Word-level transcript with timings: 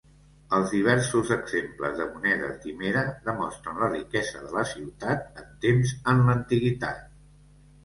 Els 0.59 0.71
diversos 0.75 1.33
exemples 1.35 1.93
de 1.99 2.07
monedes 2.13 2.55
d'Himera 2.63 3.05
demostren 3.29 3.79
la 3.83 3.91
riquesa 3.93 4.43
de 4.47 4.51
la 4.57 4.65
ciutat 4.73 5.45
en 5.45 5.55
temps 5.69 5.95
en 6.17 6.27
l'antiguitat. 6.33 7.09